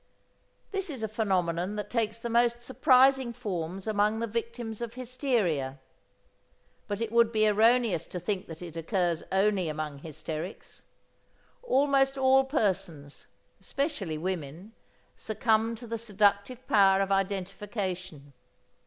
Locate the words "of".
4.81-4.95, 16.99-17.11